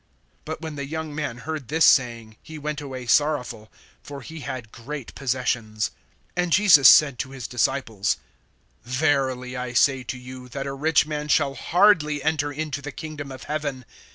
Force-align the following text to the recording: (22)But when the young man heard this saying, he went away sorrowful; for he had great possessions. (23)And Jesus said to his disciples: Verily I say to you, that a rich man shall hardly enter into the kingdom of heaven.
(22)But 0.47 0.61
when 0.61 0.75
the 0.77 0.85
young 0.87 1.13
man 1.13 1.37
heard 1.37 1.67
this 1.67 1.85
saying, 1.85 2.35
he 2.41 2.57
went 2.57 2.81
away 2.81 3.05
sorrowful; 3.05 3.71
for 4.01 4.21
he 4.21 4.39
had 4.39 4.71
great 4.71 5.13
possessions. 5.13 5.91
(23)And 6.35 6.49
Jesus 6.49 6.89
said 6.89 7.19
to 7.19 7.29
his 7.29 7.47
disciples: 7.47 8.17
Verily 8.83 9.55
I 9.55 9.73
say 9.73 10.01
to 10.01 10.17
you, 10.17 10.49
that 10.49 10.65
a 10.65 10.73
rich 10.73 11.05
man 11.05 11.27
shall 11.27 11.53
hardly 11.53 12.23
enter 12.23 12.51
into 12.51 12.81
the 12.81 12.91
kingdom 12.91 13.31
of 13.31 13.43
heaven. 13.43 13.85